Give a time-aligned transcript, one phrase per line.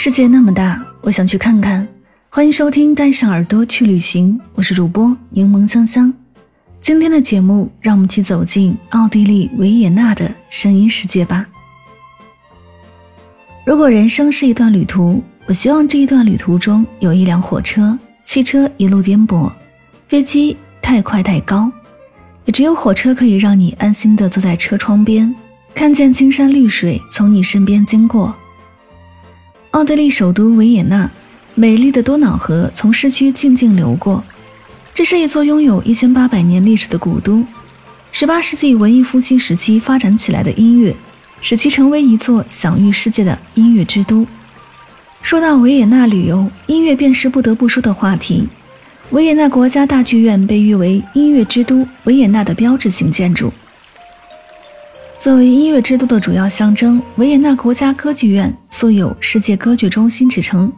[0.00, 1.84] 世界那么大，我想去看看。
[2.28, 6.14] 欢迎收听《带上耳朵去旅行》，我是主播柠檬香香。
[6.80, 11.44] 今天的节目，让我们一起走进奥地利维也纳的声音世界吧。
[13.66, 19.50] 如果人生是一段旅途，我希望这一段旅途中有一辆火车，汽车一路颠簸，
[20.06, 21.68] 飞机太快太高，
[22.44, 25.34] 也只有火车可以让你安心的坐在车窗边，
[25.74, 28.32] 看见青山绿水从你身边经过。
[29.72, 31.10] 奥地利首都维也纳，
[31.54, 34.24] 美丽的多瑙河从市区静静流过。
[34.94, 37.44] 这是一座拥有一千八百年历史的古都。
[38.10, 40.96] 十八世纪文艺复兴时期发展起来的音乐，
[41.42, 44.26] 使其成为一座享誉世界的音乐之都。
[45.22, 48.48] 说到维也纳旅游，音乐便是不得不说的话题。
[49.10, 53.52] 维也纳国家大剧院被誉为音乐之都维也纳的标志性建筑。
[55.20, 60.72] 作为音乐之都的主要象征，维也纳国家歌剧院素有“世界歌剧中心”之称。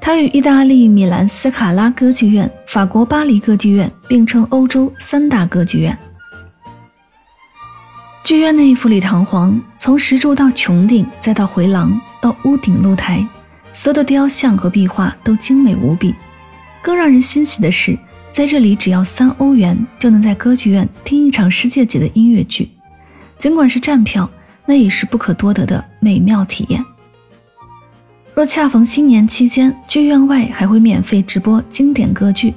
[0.00, 5.98] 它与意大利米兰斯卡拉歌剧院、法国巴黎歌剧院并称欧洲三大歌剧院。
[8.22, 13.26] 剧院内富丽堂皇，从石柱到穹顶，再到回廊到屋顶露台，
[13.74, 16.14] 所有的雕像和壁画都精美无比。
[16.80, 17.98] 更让人欣喜的是，
[18.30, 22.70] 在这里只要三欧元就能在歌剧院听一场世界级的音乐剧。
[23.40, 24.30] 尽管是站票，
[24.66, 26.84] 那也是不可多得的美妙体验。
[28.34, 32.52] 若恰逢新年期间，剧院外还会免费直播经典歌剧，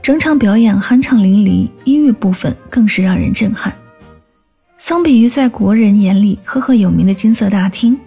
[0.00, 3.74] 整场表演酣畅淋漓，音乐部分更是让人震撼。
[4.78, 7.98] 相比于在国人眼里赫赫有名的金色大厅，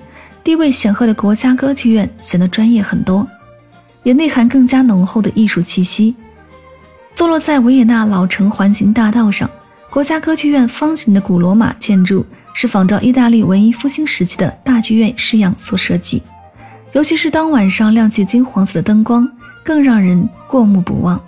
[0.45, 3.28] 地位显赫的国家歌剧院显得专业很多，
[4.03, 6.16] 也内涵更加浓厚的艺术气息。
[7.16, 9.50] 坐落在维也纳老城环形大道上。
[9.93, 16.19] 国家歌剧院方形的古罗马建筑是仿照意大利文艺复兴时期的大剧院式样所设计，
[16.93, 19.29] 尤其是当晚上亮起金黄色的灯光，
[19.63, 21.21] 更让人过目不忘。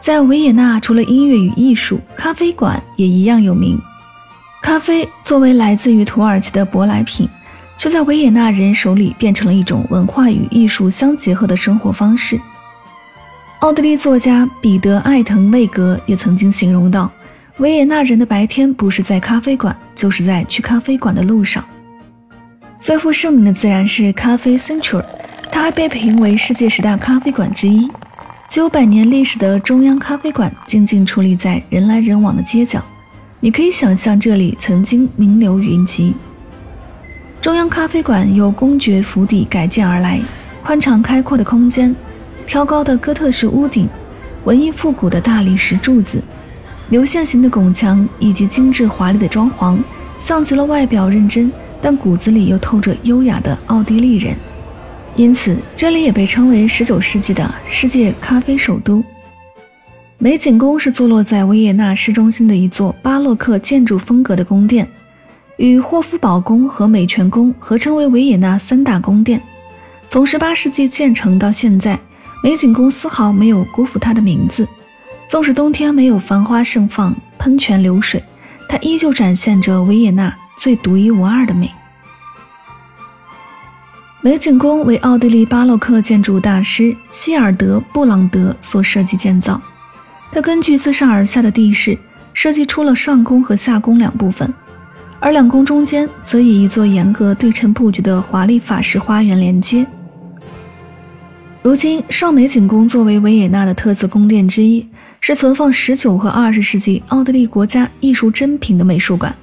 [0.00, 3.80] 在维也纳，除了音乐与艺术，咖啡馆也一样有名。
[4.60, 7.28] 咖啡作为来自于土耳其的舶来品，
[7.78, 12.40] 却在维也纳人手里变成了一种文化与艺术相结合的生活方式。
[13.66, 17.10] 奥地利作家彼得·艾滕魏格也曾经形容道
[17.58, 21.64] ：“维也纳人的白天不是在咖啡馆，就是在去咖啡馆的路上。”
[22.78, 25.04] 最负盛名的自然是咖啡 Central，
[25.50, 27.90] 它还被评为世界十大咖啡馆之一。
[28.48, 32.80] 具有百年历史的中央咖啡馆静静矗立在人来人往的街角，
[33.40, 36.14] 你可以想象这里曾经名流云集。
[37.40, 40.20] 中央咖啡馆由公爵府邸改建而来，
[40.62, 41.92] 宽敞开阔的空间。
[42.46, 43.88] 挑高的哥特式屋顶，
[44.44, 46.22] 文艺复古的大理石柱子，
[46.90, 49.76] 流线型的拱墙以及精致华丽的装潢，
[50.18, 51.52] 像极了外表认真
[51.82, 54.34] 但骨子里又透着优雅的奥地利人。
[55.16, 59.02] 因此，这里也被称为19世纪的世界咖啡首都。
[60.18, 64.86] 美景宫是坐落在维也纳市中心的一座巴洛克建筑风格的宫殿，
[65.56, 69.40] 与霍夫堡宫和美泉宫合称为维也纳三大宫殿。
[70.08, 71.98] 从18世纪建成到现在。
[72.42, 74.66] 美景宫丝毫没有辜负它的名字，
[75.28, 78.22] 纵使冬天没有繁花盛放、喷泉流水，
[78.68, 81.70] 它依旧展现着维也纳最独一无二的美。
[84.20, 89.60] 美景宫为奥地利巴洛克建筑大师希尔德·布朗德所设计建造，
[90.32, 91.98] 他根据自上而下的地势
[92.32, 94.52] 设计出了上宫和下宫两部分，
[95.20, 99.86] 而两宫中间则以一座严格对称布局的华丽法式花园连接。
[101.66, 104.86] 如今，上美景宫作为维也纳的特色宫殿之一，
[105.20, 109.34] 是存放十九和二十世纪奥地利国家艺术珍品的美术馆。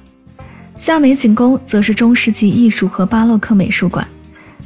[0.78, 4.08] 下美景宫则是中世纪艺术和巴洛克美术馆。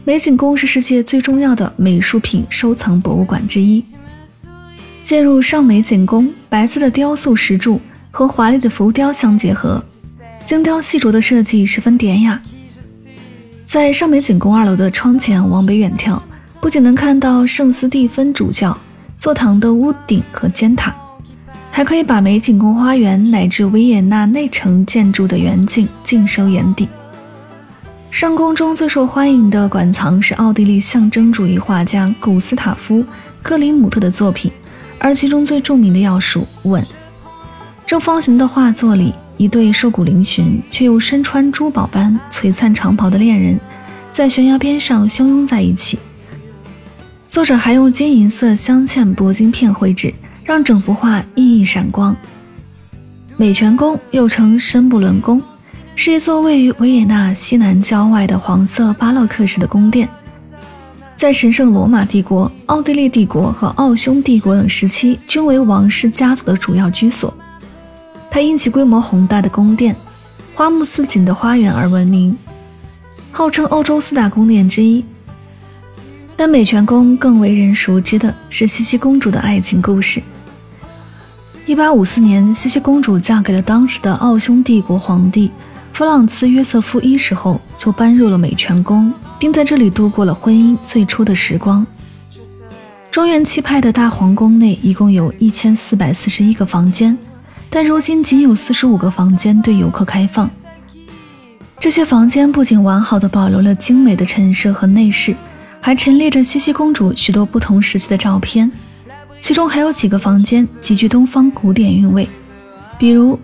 [0.05, 3.85] 美景宫是世界最重要的美术品收藏博物馆之一。
[5.03, 7.81] 进入上美景宫，白色的雕塑石柱
[8.13, 9.85] 和华丽的浮雕相结合，
[10.47, 12.41] 精雕细琢的设计十分典雅。
[13.67, 16.21] 在上美景宫二楼的窗前往北远眺，
[16.61, 18.77] 不仅能看到圣斯蒂芬主教
[19.19, 20.95] 座堂的屋顶和尖塔，
[21.71, 26.89] 还可以把美景宫花园乃至维也纳内城建筑的远景尽收眼底。
[28.11, 33.01] 上宫中最受欢迎的馆藏是奥地利象征主义画家古斯塔夫·
[33.43, 34.51] 克里姆特的作品，
[34.99, 36.83] 而其中最著名的要数《吻》。
[37.87, 39.13] 正方形的画作里。
[39.39, 43.57] 一对瘦骨嶙峋却又身穿珠宝般璀璨长袍的恋人，
[44.13, 45.97] 在悬崖边上相拥在一起。
[47.29, 50.13] 作者还用金银色镶嵌铂金片绘制，
[50.45, 52.17] 让整幅画熠熠闪光。
[53.37, 55.41] 美泉宫又称申布伦宫，
[55.95, 60.09] 是一座位于维也纳西南郊外的黄色巴洛克式的宫殿，
[61.17, 67.33] 在神圣罗马帝国、奥地利帝国和奥匈帝国等时期，均为王室家族的主要居所。
[68.31, 69.95] 它因其规模宏大的宫殿、
[70.55, 72.35] 花木似锦的花园而闻名，
[73.31, 75.05] 号称欧洲四大宫殿之一。
[76.39, 80.23] 但美泉宫更为人熟知的是茜茜公主的爱情故事。
[81.67, 85.51] 1854年，茜茜公主嫁给了当时的奥匈帝国皇帝
[85.93, 91.85] 弗朗茨约瑟夫一世后，就搬入了美泉宫，并在这里度过了婚姻最初的时光。
[93.11, 97.19] 庄园气派的大皇宫内一共有一千四百四十一个房间。
[97.69, 100.49] 但如今仅有四十五个房间对游客开放。
[101.81, 105.35] 这些房间不仅完好的保留了精美的陈设和内饰，
[105.89, 108.71] 还陈列着茜茜公主许多不同时期的照片。
[109.41, 112.29] 其中还有几个房间极具东方古典韵味，
[112.99, 113.41] 比如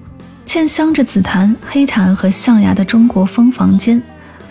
[0.47, 4.03] 嵌镶着紫檀、黑檀和象牙的中国风房间，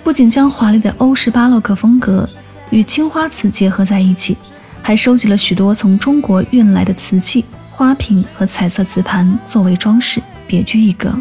[0.03, 2.27] 不仅将华丽的欧式巴洛克风格
[2.71, 4.35] 与青花瓷结合在一起，
[4.81, 7.45] 还收集了许多从中国运来的瓷器。
[7.69, 11.13] 花瓶和彩色瓷盘作为装饰，别具一格。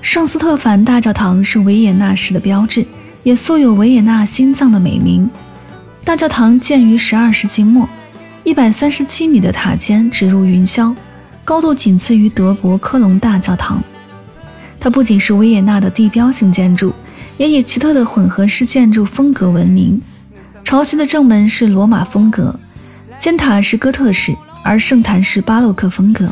[0.00, 2.86] 圣斯特凡大教堂是维也纳市的标志，
[3.28, 5.28] 也素有“维也纳心脏”的美名。
[6.02, 7.86] 大教堂建于12世纪末，
[8.42, 10.96] 一百三十七米的塔尖直入云霄，
[11.44, 13.82] 高度仅次于德国科隆大教堂。
[14.80, 16.90] 它不仅是维也纳的地标性建筑，
[17.36, 20.00] 也以奇特的混合式建筑风格闻名。
[20.64, 22.58] 朝西的正门是罗马风格，
[23.20, 24.34] 尖塔是哥特式。
[24.64, 26.30] 而圣坛是巴洛克风格，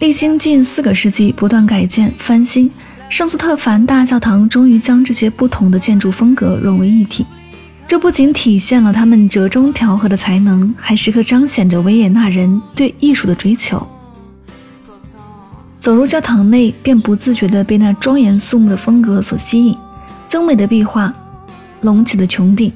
[0.00, 2.68] 历经近四个世纪不断改建翻新，
[3.08, 7.24] 圣斯特凡大教堂终于将这些不同的建筑风格融为一体。
[7.86, 13.86] 这不仅体现了他们折中调和的才能，还时刻彰显着维也纳人对艺术的追求。
[15.80, 19.76] 走入教堂内，便不自觉地被那庄严肃穆的风格所吸引，
[20.26, 21.12] 精美的壁画，
[21.82, 22.72] 隆起的穹顶。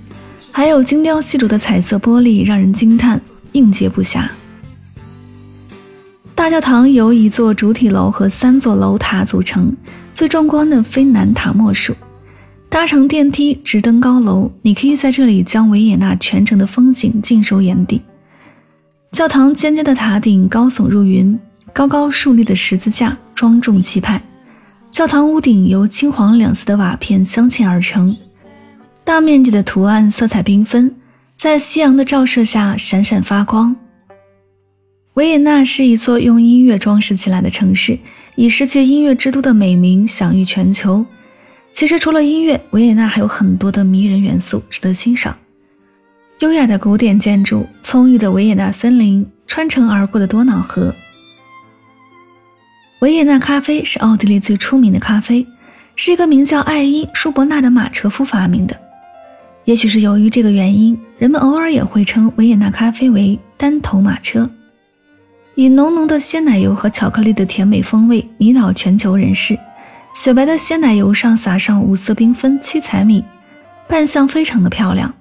[0.53, 3.21] 还有精雕细琢的彩色玻璃，让人惊叹，
[3.53, 4.29] 应接不暇。
[6.39, 9.77] 大教堂由一座主体楼和三座楼塔组成，
[10.15, 11.93] 最壮观的非南塔莫属。
[12.69, 18.01] 搭乘电梯直登高楼，你可以在这里将维也纳全城的风景尽收眼底。
[19.11, 21.37] 教堂尖尖的塔顶高耸入云，
[21.73, 24.23] 高高竖立的十字架庄重气派。
[24.93, 28.17] 教堂屋顶由金黄两色的瓦片镶嵌而成。
[29.05, 30.95] 大面积的图案色彩缤纷，
[31.37, 33.75] 在夕阳的照射下闪闪发光。
[35.19, 37.99] 维也纳是一座用音乐装饰起来的城市，
[38.37, 41.05] 以世界音乐之都的美名享誉全球。
[41.73, 45.37] 其实，除了音乐，维也纳还有很多的迷人元素值得欣赏：
[46.39, 50.95] 优雅的古典建筑、葱郁的维也纳森林、穿城而过的多瑙河。
[53.01, 55.45] 维也纳咖啡是奥地利最出名的咖啡，
[55.97, 58.81] 是一个名叫艾因·舒伯纳的马车夫发明的。
[59.65, 64.49] 也许是由于这个原因，人们偶尔也会称维也纳咖啡为单头马车。
[65.59, 69.59] 以浓浓的鲜奶油和巧克力的甜美风味迷倒全球人士。
[70.15, 73.25] 雪白的鲜奶油上撒上五色缤纷七彩米，
[73.89, 75.13] 扮相非常的漂亮。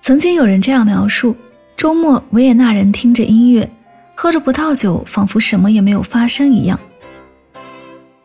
[0.00, 1.34] 曾经有人这样描述：
[1.76, 3.68] 周末，维也纳人听着音乐，
[4.14, 6.78] 喝着葡萄酒，仿佛什么也没有发生一样，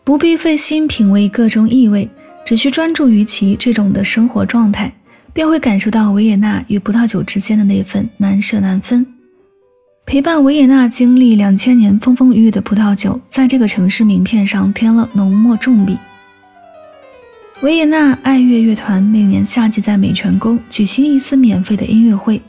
[0.03, 2.07] 不必费心品味各种异味。
[2.45, 4.93] 只需专注于其这种的生活状态，
[5.33, 9.03] 便会感受到维也纳与葡萄酒之间的那份难舍难分。
[10.07, 15.97] 陪伴维也纳经历两千年风风雨雨的葡萄酒，在这个城市名片上添了浓墨重笔。
[17.59, 22.41] 维也纳爱乐乐团每年夏季在美泉宫举行一次免费的音乐会，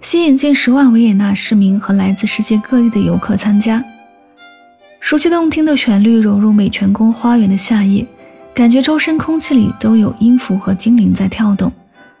[0.00, 3.80] 吸引近十万维也纳市民和来自世界各地的游客参加。
[4.98, 8.04] 熟悉动听的旋律融入美泉宫花园的夏夜。
[8.52, 11.72] 感觉周身空气里都有音符和精灵在跳动，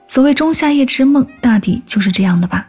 [0.06, 2.68] 所谓仲夏夜之梦，大抵就是这样的吧。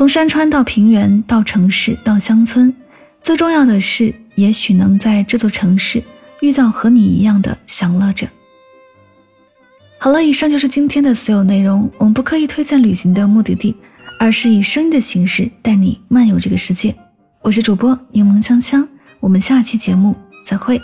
[0.00, 2.74] 从山川到平原，到城市，到乡村，
[3.20, 6.02] 最重要的是，也许能在这座城市
[6.40, 8.26] 遇到和你一样的享乐者。
[9.98, 11.86] 好了，以上就是今天的所有内容。
[11.98, 13.76] 我们不刻意推荐旅行的目的地，
[14.18, 16.96] 而是以声音的形式带你漫游这个世界。
[17.42, 18.88] 我是主播柠檬香香，
[19.20, 20.16] 我们下期节目
[20.46, 20.80] 再会。